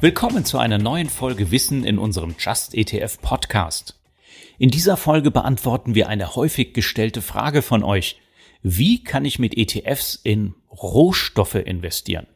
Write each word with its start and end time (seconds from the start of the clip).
Willkommen 0.00 0.44
zu 0.44 0.58
einer 0.58 0.78
neuen 0.78 1.08
Folge 1.08 1.50
Wissen 1.50 1.82
in 1.82 1.98
unserem 1.98 2.36
Just 2.38 2.72
ETF 2.72 3.20
Podcast. 3.20 3.98
In 4.56 4.70
dieser 4.70 4.96
Folge 4.96 5.32
beantworten 5.32 5.96
wir 5.96 6.08
eine 6.08 6.36
häufig 6.36 6.72
gestellte 6.72 7.20
Frage 7.20 7.62
von 7.62 7.82
euch. 7.82 8.16
Wie 8.62 9.02
kann 9.02 9.24
ich 9.24 9.40
mit 9.40 9.58
ETFs 9.58 10.14
in 10.14 10.54
Rohstoffe 10.70 11.56
investieren? 11.56 12.28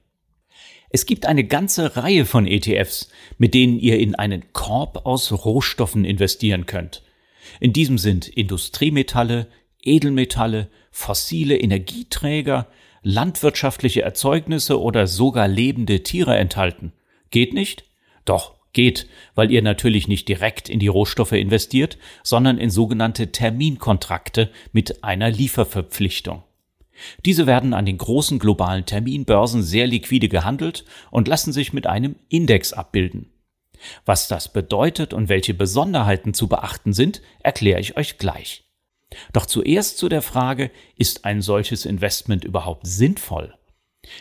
Es 0.91 1.07
gibt 1.07 1.25
eine 1.25 1.45
ganze 1.45 1.97
Reihe 1.97 2.27
von 2.27 2.49
ETFs, 2.49 3.11
mit 3.39 3.55
denen 3.55 3.79
ihr 3.79 4.01
in 4.01 4.17
einen 4.17 4.53
Korb 4.53 5.07
aus 5.07 5.31
Rohstoffen 5.31 6.05
investieren 6.05 6.67
könnt. 6.67 7.05
In 7.61 7.73
diesem 7.73 7.97
sind 7.97 8.27
Industriemetalle, 8.27 9.47
Edelmetalle, 9.81 10.69
fossile 10.91 11.57
Energieträger, 11.57 12.67
landwirtschaftliche 13.03 14.03
Erzeugnisse 14.03 14.81
oder 14.81 15.07
sogar 15.07 15.47
lebende 15.47 16.03
Tiere 16.03 16.37
enthalten. 16.37 16.93
Geht 17.33 17.55
nicht? 17.55 17.85
Doch, 18.25 18.55
geht, 18.73 19.09
weil 19.35 19.51
ihr 19.51 19.63
natürlich 19.63 20.07
nicht 20.07 20.29
direkt 20.29 20.69
in 20.69 20.79
die 20.79 20.87
Rohstoffe 20.87 21.33
investiert, 21.33 21.99
sondern 22.23 22.59
in 22.59 22.71
sogenannte 22.71 23.33
Terminkontrakte 23.33 24.51
mit 24.73 25.03
einer 25.03 25.31
Lieferverpflichtung. 25.31 26.45
Diese 27.25 27.47
werden 27.47 27.75
an 27.75 27.87
den 27.87 27.99
großen 27.99 28.39
globalen 28.39 28.87
Terminbörsen 28.87 29.63
sehr 29.63 29.87
liquide 29.87 30.29
gehandelt 30.29 30.85
und 31.11 31.27
lassen 31.27 31.53
sich 31.53 31.73
mit 31.73 31.87
einem 31.87 32.17
Index 32.29 32.73
abbilden. 32.73 33.33
Was 34.05 34.29
das 34.29 34.53
bedeutet 34.53 35.13
und 35.13 35.29
welche 35.29 35.55
Besonderheiten 35.55 36.35
zu 36.35 36.47
beachten 36.47 36.93
sind, 36.93 37.23
erkläre 37.41 37.81
ich 37.81 37.97
euch 37.97 38.19
gleich. 38.19 38.65
Doch 39.33 39.47
zuerst 39.47 39.99
zu 39.99 40.09
der 40.09 40.23
Frage, 40.23 40.71
ist 40.97 41.25
ein 41.25 41.43
solches 41.43 41.87
Investment 41.87 42.45
überhaupt 42.45 42.87
sinnvoll? 42.87 43.55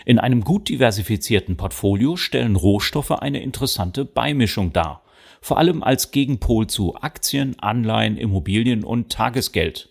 In 0.05 0.19
einem 0.19 0.43
gut 0.43 0.69
diversifizierten 0.69 1.57
Portfolio 1.57 2.15
stellen 2.15 2.55
Rohstoffe 2.55 3.11
eine 3.11 3.41
interessante 3.41 4.05
Beimischung 4.05 4.73
dar, 4.73 5.03
vor 5.41 5.57
allem 5.57 5.83
als 5.83 6.11
Gegenpol 6.11 6.67
zu 6.67 6.95
Aktien, 6.95 7.57
Anleihen, 7.59 8.17
Immobilien 8.17 8.83
und 8.83 9.11
Tagesgeld. 9.11 9.89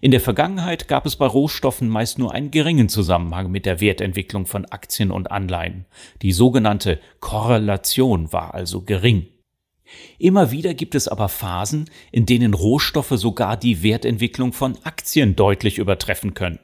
In 0.00 0.10
der 0.10 0.20
Vergangenheit 0.20 0.88
gab 0.88 1.06
es 1.06 1.16
bei 1.16 1.26
Rohstoffen 1.26 1.88
meist 1.88 2.18
nur 2.18 2.32
einen 2.32 2.50
geringen 2.50 2.88
Zusammenhang 2.88 3.50
mit 3.50 3.64
der 3.64 3.80
Wertentwicklung 3.80 4.46
von 4.46 4.66
Aktien 4.66 5.10
und 5.10 5.30
Anleihen. 5.30 5.86
Die 6.20 6.32
sogenannte 6.32 7.00
Korrelation 7.20 8.32
war 8.32 8.54
also 8.54 8.82
gering. 8.82 9.28
Immer 10.18 10.50
wieder 10.50 10.74
gibt 10.74 10.94
es 10.94 11.08
aber 11.08 11.28
Phasen, 11.28 11.90
in 12.12 12.26
denen 12.26 12.54
Rohstoffe 12.54 13.14
sogar 13.14 13.56
die 13.56 13.82
Wertentwicklung 13.82 14.52
von 14.52 14.76
Aktien 14.84 15.36
deutlich 15.36 15.78
übertreffen 15.78 16.34
können. 16.34 16.58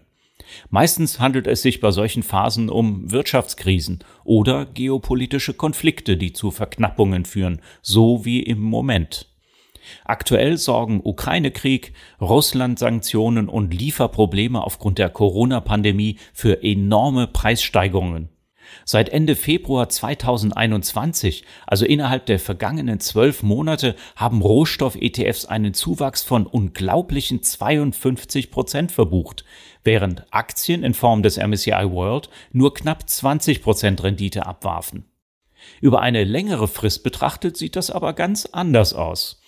Meistens 0.71 1.21
handelt 1.21 1.47
es 1.47 1.63
sich 1.63 1.81
bei 1.81 1.91
solchen 1.91 2.23
Phasen 2.23 2.69
um 2.69 3.11
Wirtschaftskrisen 3.11 4.01
oder 4.25 4.67
geopolitische 4.67 5.55
Konflikte, 5.55 6.17
die 6.17 6.33
zu 6.33 6.51
Verknappungen 6.51 7.25
führen, 7.25 7.61
so 7.83 8.25
wie 8.25 8.43
im 8.43 8.61
Moment. 8.61 9.27
Aktuell 10.05 10.57
sorgen 10.57 11.01
Ukraine-Krieg, 11.03 11.93
Russland-Sanktionen 12.21 13.49
und 13.49 13.73
Lieferprobleme 13.73 14.63
aufgrund 14.63 14.99
der 14.99 15.09
Corona-Pandemie 15.09 16.19
für 16.33 16.63
enorme 16.63 17.27
Preissteigerungen. 17.27 18.29
Seit 18.85 19.09
Ende 19.09 19.37
Februar 19.37 19.89
2021, 19.89 21.45
also 21.67 21.85
innerhalb 21.85 22.27
der 22.27 22.39
vergangenen 22.39 23.01
zwölf 23.01 23.43
Monate, 23.43 23.95
haben 24.17 24.43
Rohstoff-ETFs 24.43 25.47
einen 25.47 25.75
Zuwachs 25.75 26.23
von 26.23 26.47
unglaublichen 26.47 27.43
52 27.43 28.51
Prozent 28.51 28.93
verbucht, 28.93 29.45
während 29.85 30.25
Aktien 30.33 30.83
in 30.85 30.95
Form 30.95 31.23
des 31.23 31.37
MSCI 31.37 31.91
World 31.91 32.31
nur 32.53 32.75
knapp 32.75 33.09
20 33.09 33.63
Prozent 33.63 34.03
Rendite 34.03 34.47
abwarfen. 34.47 35.05
Über 35.81 36.01
eine 36.01 36.25
längere 36.25 36.69
Frist 36.69 37.03
betrachtet 37.03 37.57
sieht 37.57 37.77
das 37.77 37.91
aber 37.91 38.15
ganz 38.15 38.47
anders 38.47 38.95
aus. 38.95 39.41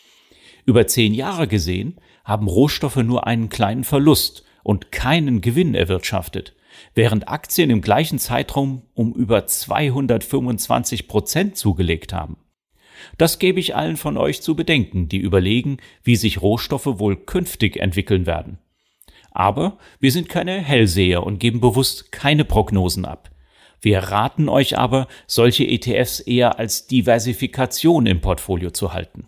Über 0.64 0.86
zehn 0.86 1.14
Jahre 1.14 1.48
gesehen 1.48 2.00
haben 2.24 2.46
Rohstoffe 2.46 2.96
nur 2.96 3.26
einen 3.26 3.48
kleinen 3.48 3.84
Verlust 3.84 4.44
und 4.62 4.92
keinen 4.92 5.40
Gewinn 5.40 5.74
erwirtschaftet, 5.74 6.54
während 6.94 7.28
Aktien 7.28 7.70
im 7.70 7.80
gleichen 7.80 8.18
Zeitraum 8.18 8.82
um 8.94 9.12
über 9.12 9.46
225 9.46 11.08
Prozent 11.08 11.56
zugelegt 11.56 12.12
haben. 12.12 12.36
Das 13.18 13.38
gebe 13.38 13.60
ich 13.60 13.74
allen 13.74 13.96
von 13.96 14.16
euch 14.16 14.42
zu 14.42 14.54
bedenken, 14.54 15.08
die 15.08 15.18
überlegen, 15.18 15.78
wie 16.02 16.16
sich 16.16 16.40
Rohstoffe 16.40 16.86
wohl 16.86 17.16
künftig 17.16 17.76
entwickeln 17.76 18.26
werden. 18.26 18.58
Aber 19.30 19.78
wir 19.98 20.12
sind 20.12 20.28
keine 20.28 20.60
Hellseher 20.60 21.24
und 21.24 21.38
geben 21.38 21.60
bewusst 21.60 22.12
keine 22.12 22.44
Prognosen 22.44 23.04
ab. 23.04 23.30
Wir 23.80 23.98
raten 23.98 24.48
euch 24.48 24.78
aber, 24.78 25.08
solche 25.26 25.66
ETFs 25.66 26.20
eher 26.20 26.58
als 26.58 26.86
Diversifikation 26.86 28.06
im 28.06 28.20
Portfolio 28.20 28.70
zu 28.70 28.92
halten. 28.92 29.26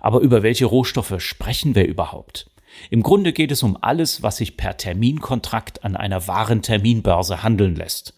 Aber 0.00 0.20
über 0.20 0.42
welche 0.42 0.66
Rohstoffe 0.66 1.14
sprechen 1.18 1.74
wir 1.74 1.86
überhaupt? 1.86 2.50
Im 2.90 3.02
Grunde 3.02 3.32
geht 3.32 3.50
es 3.50 3.62
um 3.62 3.76
alles, 3.80 4.22
was 4.22 4.38
sich 4.38 4.56
per 4.56 4.76
Terminkontrakt 4.76 5.84
an 5.84 5.96
einer 5.96 6.26
wahren 6.26 6.62
Terminbörse 6.62 7.42
handeln 7.42 7.76
lässt. 7.76 8.14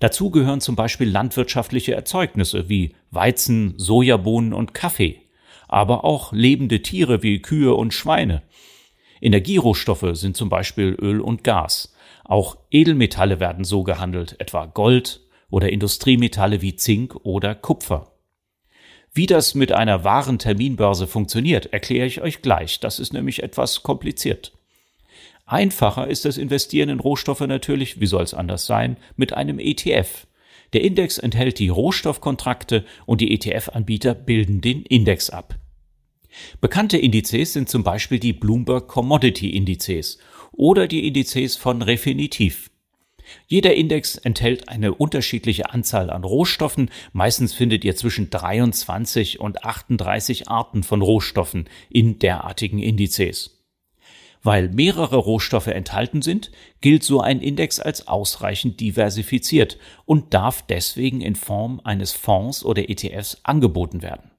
Dazu 0.00 0.30
gehören 0.30 0.60
zum 0.60 0.76
Beispiel 0.76 1.08
landwirtschaftliche 1.08 1.94
Erzeugnisse 1.94 2.68
wie 2.68 2.94
Weizen, 3.10 3.74
Sojabohnen 3.76 4.52
und 4.52 4.74
Kaffee, 4.74 5.20
aber 5.68 6.04
auch 6.04 6.32
lebende 6.32 6.82
Tiere 6.82 7.22
wie 7.22 7.40
Kühe 7.40 7.74
und 7.74 7.94
Schweine. 7.94 8.42
Energierohstoffe 9.20 10.10
sind 10.12 10.36
zum 10.36 10.48
Beispiel 10.48 10.96
Öl 11.00 11.20
und 11.20 11.44
Gas. 11.44 11.94
Auch 12.24 12.58
Edelmetalle 12.70 13.40
werden 13.40 13.64
so 13.64 13.82
gehandelt, 13.82 14.36
etwa 14.40 14.66
Gold 14.66 15.20
oder 15.50 15.70
Industriemetalle 15.70 16.62
wie 16.62 16.76
Zink 16.76 17.14
oder 17.22 17.54
Kupfer. 17.54 18.13
Wie 19.16 19.26
das 19.26 19.54
mit 19.54 19.70
einer 19.70 20.02
wahren 20.02 20.40
Terminbörse 20.40 21.06
funktioniert, 21.06 21.72
erkläre 21.72 22.06
ich 22.06 22.20
euch 22.20 22.42
gleich. 22.42 22.80
Das 22.80 22.98
ist 22.98 23.12
nämlich 23.12 23.44
etwas 23.44 23.84
kompliziert. 23.84 24.52
Einfacher 25.46 26.08
ist 26.08 26.24
das 26.24 26.36
Investieren 26.36 26.88
in 26.88 26.98
Rohstoffe 26.98 27.40
natürlich, 27.40 28.00
wie 28.00 28.06
soll 28.06 28.24
es 28.24 28.34
anders 28.34 28.66
sein, 28.66 28.96
mit 29.16 29.32
einem 29.32 29.60
ETF. 29.60 30.26
Der 30.72 30.82
Index 30.82 31.18
enthält 31.18 31.60
die 31.60 31.68
Rohstoffkontrakte 31.68 32.84
und 33.06 33.20
die 33.20 33.32
ETF-Anbieter 33.32 34.14
bilden 34.14 34.60
den 34.60 34.82
Index 34.82 35.30
ab. 35.30 35.54
Bekannte 36.60 36.98
Indizes 36.98 37.52
sind 37.52 37.68
zum 37.68 37.84
Beispiel 37.84 38.18
die 38.18 38.32
Bloomberg 38.32 38.88
Commodity 38.88 39.50
Indizes 39.50 40.18
oder 40.50 40.88
die 40.88 41.06
Indizes 41.06 41.54
von 41.54 41.82
Refinitiv. 41.82 42.70
Jeder 43.46 43.74
Index 43.74 44.16
enthält 44.16 44.68
eine 44.68 44.94
unterschiedliche 44.94 45.70
Anzahl 45.70 46.10
an 46.10 46.24
Rohstoffen. 46.24 46.90
Meistens 47.12 47.54
findet 47.54 47.84
ihr 47.84 47.96
zwischen 47.96 48.30
23 48.30 49.40
und 49.40 49.64
38 49.64 50.48
Arten 50.48 50.82
von 50.82 51.02
Rohstoffen 51.02 51.68
in 51.90 52.18
derartigen 52.18 52.78
Indizes. 52.78 53.62
Weil 54.42 54.68
mehrere 54.68 55.16
Rohstoffe 55.16 55.68
enthalten 55.68 56.20
sind, 56.20 56.50
gilt 56.82 57.02
so 57.02 57.20
ein 57.20 57.40
Index 57.40 57.80
als 57.80 58.06
ausreichend 58.06 58.78
diversifiziert 58.78 59.78
und 60.04 60.34
darf 60.34 60.62
deswegen 60.66 61.22
in 61.22 61.34
Form 61.34 61.80
eines 61.82 62.12
Fonds 62.12 62.62
oder 62.62 62.90
ETFs 62.90 63.40
angeboten 63.42 64.02
werden. 64.02 64.30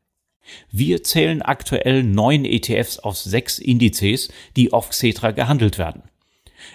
Wir 0.71 1.03
zählen 1.03 1.41
aktuell 1.41 2.03
neun 2.03 2.45
ETFs 2.45 2.99
aus 2.99 3.23
sechs 3.23 3.57
Indizes, 3.57 4.29
die 4.55 4.73
auf 4.73 4.89
Xetra 4.89 5.31
gehandelt 5.31 5.79
werden. 5.79 6.03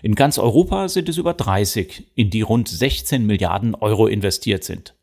In 0.03 0.15
ganz 0.15 0.39
Europa 0.39 0.89
sind 0.89 1.09
es 1.09 1.19
über 1.19 1.35
30, 1.35 2.07
in 2.15 2.31
die 2.31 2.43
rund 2.43 2.69
16 2.69 3.27
Milliarden 3.27 3.75
Euro 3.75 4.07
investiert 4.07 4.65
sind. 4.65 4.95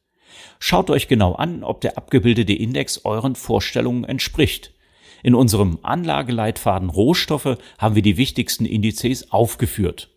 Schaut 0.59 0.89
euch 0.89 1.07
genau 1.07 1.33
an, 1.33 1.63
ob 1.63 1.81
der 1.81 1.97
abgebildete 1.97 2.53
Index 2.53 3.05
euren 3.05 3.35
Vorstellungen 3.35 4.03
entspricht. 4.03 4.73
In 5.23 5.35
unserem 5.35 5.79
Anlageleitfaden 5.83 6.89
Rohstoffe 6.89 7.57
haben 7.77 7.95
wir 7.95 8.01
die 8.01 8.17
wichtigsten 8.17 8.65
Indizes 8.65 9.31
aufgeführt. 9.31 10.09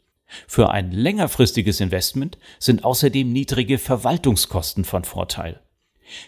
Für 0.47 0.71
ein 0.71 0.93
längerfristiges 0.93 1.81
Investment 1.81 2.39
sind 2.59 2.85
außerdem 2.85 3.33
niedrige 3.33 3.79
Verwaltungskosten 3.79 4.85
von 4.85 5.05
Vorteil. 5.05 5.61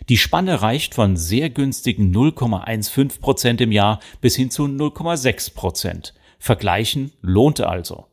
Die 0.08 0.18
Spanne 0.18 0.62
reicht 0.62 0.94
von 0.94 1.16
sehr 1.16 1.50
günstigen 1.50 2.14
0,15 2.14 3.20
Prozent 3.20 3.60
im 3.60 3.72
Jahr 3.72 4.00
bis 4.20 4.36
hin 4.36 4.50
zu 4.50 4.64
0,6 4.64 5.54
Prozent. 5.54 6.14
Vergleichen 6.38 7.12
lohnt 7.20 7.60
also. 7.60 8.06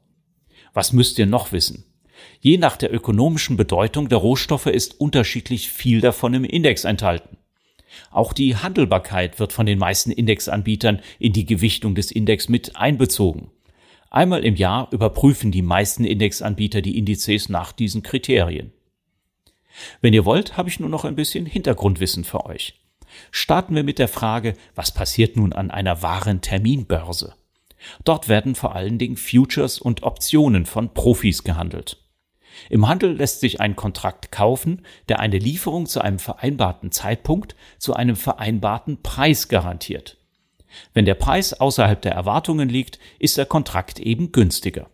Was 0.80 0.94
müsst 0.94 1.20
ihr 1.20 1.26
noch 1.26 1.52
wissen? 1.52 1.84
Je 2.40 2.58
nach 2.58 2.78
der 2.78 2.94
ökonomischen 2.94 3.58
Bedeutung 3.58 4.08
der 4.08 4.20
Rohstoffe 4.20 4.68
ist 4.68 4.98
unterschiedlich 5.02 5.70
viel 5.70 6.00
davon 6.00 6.34
im 6.34 6.46
Index 6.46 6.86
enthalten. 6.86 7.36
Auch 8.12 8.32
die 8.32 8.56
Handelbarkeit 8.56 9.42
wird 9.42 9.52
von 9.52 9.66
den 9.66 9.78
meisten 9.78 10.10
Indexanbietern 10.10 11.02
in 11.20 11.34
die 11.34 11.46
Gewichtung 11.46 11.96
des 11.96 12.12
Index 12.12 12.48
mit 12.48 12.78
einbezogen. 12.78 13.52
Einmal 14.10 14.46
im 14.46 14.56
Jahr 14.56 14.88
überprüfen 14.94 15.52
die 15.52 15.64
meisten 15.64 16.06
Indexanbieter 16.06 16.82
die 16.82 16.98
Indizes 16.98 17.50
nach 17.50 17.74
diesen 17.74 18.02
Kriterien. 18.02 18.72
Wenn 20.00 20.14
ihr 20.14 20.24
wollt, 20.24 20.56
habe 20.56 20.70
ich 20.70 20.80
nur 20.80 20.88
noch 20.88 21.04
ein 21.04 21.16
bisschen 21.16 21.46
Hintergrundwissen 21.46 22.24
für 22.24 22.46
euch. 22.46 22.80
Starten 23.32 23.76
wir 23.76 23.84
mit 23.84 24.00
der 24.00 24.08
Frage, 24.08 24.54
was 24.76 24.94
passiert 24.94 25.36
nun 25.36 25.52
an 25.52 25.72
einer 25.72 26.02
wahren 26.04 26.40
Terminbörse? 26.40 27.34
Dort 28.04 28.28
werden 28.28 28.56
vor 28.56 28.76
allen 28.76 28.98
Dingen 28.98 29.18
Futures 29.18 29.80
und 29.80 30.04
Optionen 30.04 30.66
von 30.66 30.94
Profis 30.94 31.44
gehandelt. 31.44 31.98
Im 32.70 32.88
Handel 32.88 33.14
lässt 33.14 33.40
sich 33.40 33.62
ein 33.62 33.76
Kontrakt 33.76 34.32
kaufen, 34.32 34.86
der 35.08 35.20
eine 35.20 35.38
Lieferung 35.38 35.86
zu 35.86 36.02
einem 36.02 36.20
vereinbarten 36.20 36.92
Zeitpunkt 36.92 37.56
zu 37.78 37.94
einem 37.94 38.16
vereinbarten 38.16 39.02
Preis 39.02 39.48
garantiert. 39.48 40.18
Wenn 40.94 41.06
der 41.06 41.16
Preis 41.16 41.54
außerhalb 41.54 42.02
der 42.02 42.14
Erwartungen 42.14 42.70
liegt, 42.70 43.00
ist 43.18 43.38
der 43.38 43.46
Kontrakt 43.46 44.00
eben 44.00 44.32
günstiger. 44.32 44.88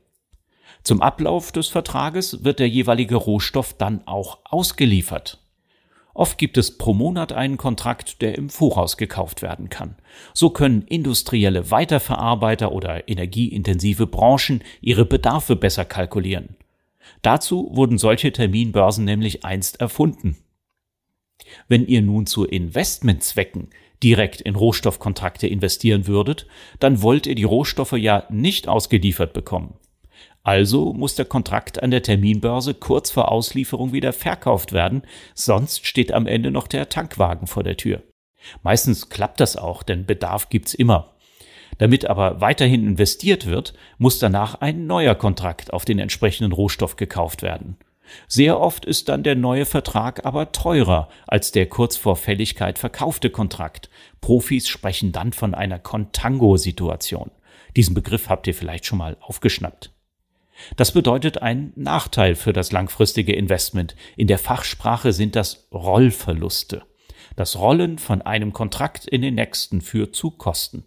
Zum 0.84 1.02
Ablauf 1.02 1.52
des 1.52 1.68
Vertrages 1.68 2.44
wird 2.44 2.60
der 2.60 2.70
jeweilige 2.70 3.16
Rohstoff 3.16 3.74
dann 3.74 4.06
auch 4.06 4.40
ausgeliefert. 4.46 5.45
Oft 6.16 6.38
gibt 6.38 6.58
es 6.58 6.78
pro 6.78 6.94
Monat 6.94 7.34
einen 7.34 7.58
Kontrakt, 7.58 8.22
der 8.22 8.36
im 8.36 8.50
Voraus 8.50 8.96
gekauft 8.96 9.42
werden 9.42 9.68
kann. 9.70 9.98
So 10.34 10.50
können 10.50 10.84
industrielle 10.84 11.72
Weiterverarbeiter 11.72 12.72
oder 12.72 13.10
energieintensive 13.10 14.08
Branchen 14.08 14.64
ihre 14.80 15.06
Bedarfe 15.06 15.58
besser 15.58 15.84
kalkulieren. 15.84 16.56
Dazu 17.22 17.70
wurden 17.74 17.98
solche 17.98 18.32
Terminbörsen 18.32 19.04
nämlich 19.04 19.44
einst 19.44 19.82
erfunden. 19.82 20.38
Wenn 21.68 21.86
ihr 21.86 22.02
nun 22.02 22.26
zu 22.26 22.46
Investmentzwecken 22.46 23.68
direkt 24.02 24.40
in 24.40 24.56
Rohstoffkontrakte 24.56 25.48
investieren 25.48 26.08
würdet, 26.08 26.48
dann 26.80 27.02
wollt 27.02 27.28
ihr 27.28 27.36
die 27.36 27.44
Rohstoffe 27.44 27.98
ja 27.98 28.24
nicht 28.30 28.70
ausgeliefert 28.70 29.34
bekommen. 29.34 29.74
Also 30.46 30.94
muss 30.94 31.16
der 31.16 31.26
Kontrakt 31.26 31.82
an 31.82 31.90
der 31.90 32.04
Terminbörse 32.04 32.76
kurz 32.76 33.10
vor 33.10 33.32
Auslieferung 33.32 33.94
wieder 33.94 34.14
verkauft 34.14 34.74
werden, 34.74 35.02
sonst 35.34 35.88
steht 35.88 36.12
am 36.12 36.28
Ende 36.28 36.52
noch 36.52 36.68
der 36.68 36.88
Tankwagen 36.88 37.48
vor 37.48 37.64
der 37.64 37.78
Tür. 37.78 38.04
Meistens 38.62 39.10
klappt 39.10 39.40
das 39.40 39.58
auch, 39.58 39.82
denn 39.82 40.06
Bedarf 40.06 40.50
gibt's 40.50 40.76
immer. 40.76 41.16
Damit 41.80 42.06
aber 42.06 42.42
weiterhin 42.42 42.86
investiert 42.86 43.48
wird, 43.48 43.74
muss 43.98 44.20
danach 44.20 44.62
ein 44.62 44.86
neuer 44.86 45.16
Kontrakt 45.16 45.74
auf 45.74 45.84
den 45.84 45.98
entsprechenden 45.98 46.52
Rohstoff 46.52 46.96
gekauft 46.96 47.42
werden. 47.42 47.78
Sehr 48.28 48.60
oft 48.60 48.86
ist 48.86 49.10
dann 49.10 49.24
der 49.24 49.36
neue 49.36 49.66
Vertrag 49.66 50.28
aber 50.28 50.52
teurer 50.52 51.10
als 51.26 51.54
der 51.54 51.66
kurz 51.66 51.98
vor 51.98 52.18
Fälligkeit 52.18 52.78
verkaufte 52.78 53.32
Kontrakt. 53.32 53.90
Profis 54.22 54.68
sprechen 54.68 55.12
dann 55.12 55.34
von 55.34 55.56
einer 55.56 55.80
Contango-Situation. 55.80 57.32
Diesen 57.76 57.96
Begriff 57.96 58.30
habt 58.30 58.46
ihr 58.46 58.54
vielleicht 58.54 58.86
schon 58.86 59.00
mal 59.00 59.18
aufgeschnappt. 59.22 59.95
Das 60.76 60.94
bedeutet 60.94 61.42
einen 61.42 61.74
Nachteil 61.76 62.36
für 62.36 62.54
das 62.54 62.72
langfristige 62.72 63.34
Investment. 63.34 63.96
In 64.16 64.28
der 64.28 64.40
Fachsprache 64.40 65.14
sind 65.14 65.36
das 65.36 65.68
Rollverluste. 65.72 66.84
Das 67.36 67.58
Rollen 67.58 67.98
von 67.98 68.22
einem 68.22 68.54
Kontrakt 68.54 69.06
in 69.06 69.22
den 69.22 69.36
nächsten 69.36 69.82
führt 69.82 70.16
zu 70.16 70.32
Kosten. 70.32 70.86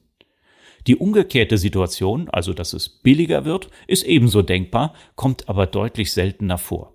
Die 0.87 0.97
umgekehrte 0.97 1.59
Situation, 1.59 2.31
also 2.31 2.55
dass 2.55 2.73
es 2.73 2.89
billiger 2.89 3.45
wird, 3.45 3.69
ist 3.87 4.05
ebenso 4.05 4.43
denkbar, 4.43 4.95
kommt 5.17 5.49
aber 5.49 5.67
deutlich 5.67 6.13
seltener 6.13 6.57
vor. 6.57 6.95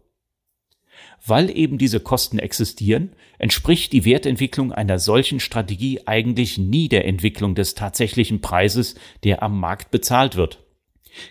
Weil 1.25 1.55
eben 1.55 1.77
diese 1.77 1.99
Kosten 1.99 2.39
existieren, 2.39 3.15
entspricht 3.37 3.93
die 3.93 4.05
Wertentwicklung 4.05 4.71
einer 4.71 4.99
solchen 4.99 5.39
Strategie 5.39 6.01
eigentlich 6.05 6.57
nie 6.57 6.89
der 6.89 7.05
Entwicklung 7.05 7.55
des 7.55 7.75
tatsächlichen 7.75 8.41
Preises, 8.41 8.95
der 9.23 9.43
am 9.43 9.59
Markt 9.59 9.91
bezahlt 9.91 10.35
wird. 10.35 10.63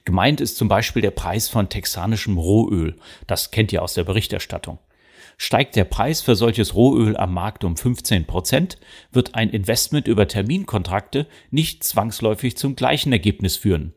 Gemeint 0.04 0.40
ist 0.40 0.56
zum 0.56 0.68
Beispiel 0.68 1.02
der 1.02 1.10
Preis 1.10 1.48
von 1.48 1.68
texanischem 1.68 2.38
Rohöl. 2.38 2.96
Das 3.26 3.50
kennt 3.50 3.72
ihr 3.72 3.82
aus 3.82 3.94
der 3.94 4.04
Berichterstattung. 4.04 4.78
Steigt 5.38 5.76
der 5.76 5.84
Preis 5.84 6.20
für 6.20 6.36
solches 6.36 6.74
Rohöl 6.74 7.16
am 7.16 7.34
Markt 7.34 7.64
um 7.64 7.76
15 7.76 8.26
Prozent, 8.26 8.78
wird 9.10 9.34
ein 9.34 9.50
Investment 9.50 10.06
über 10.06 10.28
Terminkontrakte 10.28 11.26
nicht 11.50 11.82
zwangsläufig 11.84 12.56
zum 12.56 12.76
gleichen 12.76 13.12
Ergebnis 13.12 13.56
führen. 13.56 13.94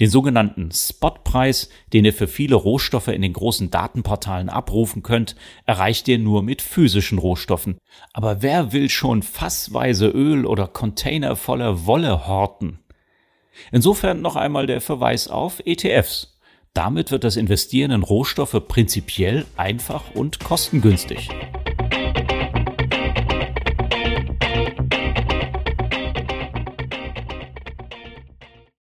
Den 0.00 0.10
sogenannten 0.10 0.70
Spotpreis, 0.72 1.70
den 1.92 2.04
ihr 2.04 2.12
für 2.12 2.28
viele 2.28 2.56
Rohstoffe 2.56 3.08
in 3.08 3.22
den 3.22 3.32
großen 3.32 3.70
Datenportalen 3.70 4.48
abrufen 4.48 5.02
könnt, 5.02 5.36
erreicht 5.64 6.08
ihr 6.08 6.18
nur 6.18 6.42
mit 6.42 6.60
physischen 6.60 7.18
Rohstoffen. 7.18 7.78
Aber 8.12 8.42
wer 8.42 8.72
will 8.72 8.90
schon 8.90 9.22
fassweise 9.22 10.08
Öl 10.08 10.44
oder 10.44 10.66
Container 10.66 11.36
voller 11.36 11.86
Wolle 11.86 12.26
horten? 12.26 12.80
Insofern 13.72 14.20
noch 14.20 14.36
einmal 14.36 14.66
der 14.66 14.80
Verweis 14.80 15.28
auf 15.28 15.60
ETFs. 15.64 16.38
Damit 16.74 17.10
wird 17.10 17.24
das 17.24 17.36
Investieren 17.36 17.90
in 17.90 18.02
Rohstoffe 18.02 18.60
prinzipiell 18.68 19.46
einfach 19.56 20.14
und 20.14 20.40
kostengünstig. 20.40 21.30